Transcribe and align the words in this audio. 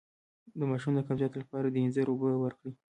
د 0.59 0.61
ماشوم 0.69 0.93
د 0.95 0.99
قبضیت 1.07 1.33
لپاره 1.41 1.67
د 1.69 1.75
انځر 1.83 2.05
اوبه 2.09 2.29
ورکړئ 2.43 2.73